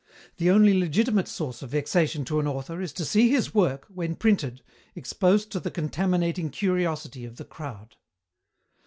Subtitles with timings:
[0.37, 4.15] The only legitimate source of vexation to an author is to see his work, when
[4.15, 4.63] printed,
[4.95, 7.97] exposed to the contaminating curiosity of the crowd."